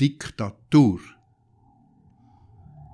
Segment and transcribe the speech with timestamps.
[0.00, 1.00] Diktatur.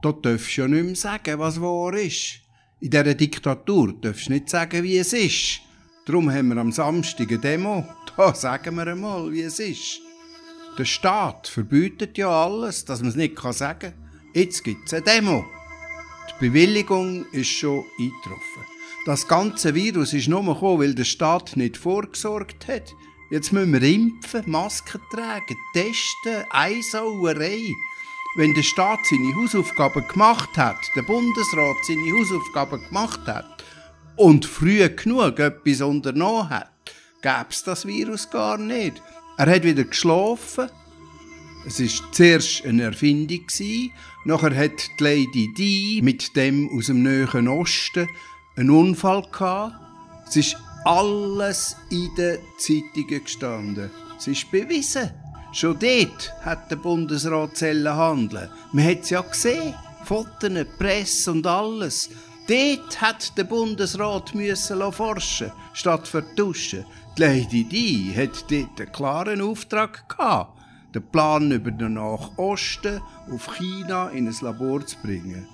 [0.03, 2.41] Da darfst du ja nicht mehr sagen, was wahr ist.
[2.81, 5.61] In dieser Diktatur darfst du nicht sagen, wie es ist.
[6.07, 7.85] Darum haben wir am Samstag eine Demo.
[8.17, 10.01] Da sagen wir einmal, wie es ist.
[10.79, 13.95] Der Staat verbietet ja alles, dass man es nicht sagen kann.
[14.33, 15.45] Jetzt gibt es eine Demo.
[16.31, 18.65] Die Bewilligung ist schon eingetroffen.
[19.05, 22.95] Das ganze Virus ist nur gekommen, weil der Staat nicht vorgesorgt hat.
[23.31, 27.63] Jetzt müssen wir impfen, Masken tragen, testen, Einsauerei.
[28.37, 33.65] Wenn der Staat seine Hausaufgaben gemacht hat, der Bundesrat seine Hausaufgaben gemacht hat
[34.17, 36.71] und früh genug etwas unternommen hat,
[37.23, 39.01] gäbe es das Virus gar nicht.
[39.39, 40.69] Er hat wieder geschlafen.
[41.67, 43.47] Es war zuerst eine Erfindung.
[44.25, 48.09] Nachher hat die Lady Di mit dem aus dem Nahen Osten
[48.57, 49.75] einen Unfall gehabt.
[50.29, 53.91] Es ist alles in den Zeitungen gestanden.
[54.19, 55.11] Es ist bewiesen.
[55.53, 58.51] Schon dort hat der Bundesrat handeln.
[58.73, 59.75] Man hat es ja gesehen.
[60.05, 62.11] Fotos, Presse und alles.
[62.47, 66.85] Dort hat der Bundesrat müssen forschen statt vertuschen.
[67.17, 70.61] Die Lady Di hat dort einen klaren Auftrag gehabt,
[70.95, 75.49] den Plan über den Nachosten auf China in ein Labor zu bringen.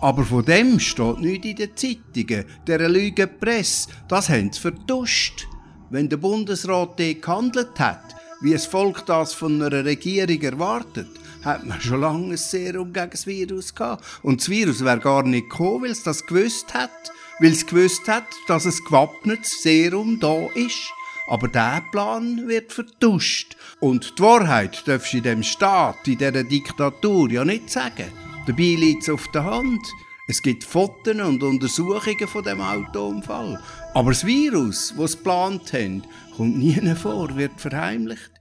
[0.00, 3.90] Aber von dem steht nichts in den Zeitungen, der Lügenpresse.
[4.08, 5.46] Das haben sie vertuscht.
[5.90, 11.08] Wenn der Bundesrat dort gehandelt hat, wie das Volk das von einer Regierung erwartet,
[11.44, 14.04] hat man schon lange ein Serum gegen das Virus gehabt.
[14.22, 16.90] Und das Virus wäre gar nicht gekommen, weil es das gewusst hat.
[17.38, 20.92] Weil es gewusst hat, dass es gewappnetes Serum da ist.
[21.28, 23.56] Aber der Plan wird vertuscht.
[23.80, 28.29] Und die Wahrheit darfst du in dem Staat, in dieser Diktatur ja nicht sagen.
[28.50, 29.80] Dabei liegt es auf der Hand.
[30.26, 33.62] Es gibt Fotos und Untersuchungen von dem Autounfall.
[33.94, 36.02] Aber das Virus, das sie geplant haben,
[36.36, 38.32] kommt nie vor, wird verheimlicht.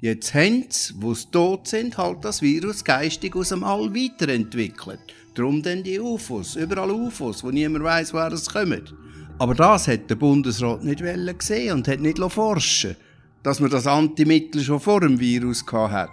[0.00, 5.00] Jetzt haben sie, wo sie tot sind, halt das Virus geistig aus dem All weiterentwickelt.
[5.34, 8.94] Darum dann die UFOs, überall UFOs, wo niemand weiß, woher es kommt.
[9.38, 11.02] Aber das hat der Bundesrat nicht
[11.38, 12.96] gesehen und hat nicht forschen
[13.42, 16.10] dass man das Antimittel schon vor dem Virus hat.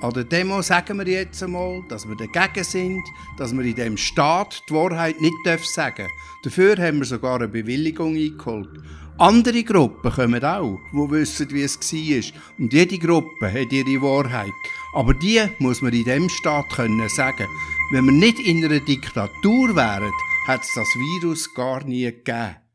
[0.00, 3.02] An der Demo sagen wir jetzt einmal, dass wir dagegen sind,
[3.36, 6.12] dass wir in dem Staat die Wahrheit nicht sagen dürfen.
[6.44, 8.68] Dafür haben wir sogar eine Bewilligung eingeholt.
[9.18, 12.40] Andere Gruppen kommen auch, die wissen, wie es war.
[12.58, 14.52] Und jede Gruppe hat ihre Wahrheit.
[14.94, 17.48] Aber die muss man in dem Staat können sagen.
[17.90, 20.12] Wenn wir nicht in einer Diktatur wären,
[20.46, 22.67] hat es das Virus gar nie gegeben.